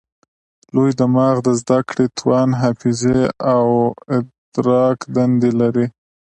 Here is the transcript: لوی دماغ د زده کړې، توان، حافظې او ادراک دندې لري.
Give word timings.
لوی 0.73 0.91
دماغ 1.01 1.35
د 1.45 1.49
زده 1.61 1.79
کړې، 1.89 2.05
توان، 2.17 2.49
حافظې 2.61 3.21
او 3.53 3.65
ادراک 4.17 4.99
دندې 5.15 5.51
لري. 5.61 5.85